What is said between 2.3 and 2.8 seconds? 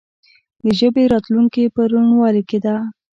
کې ده.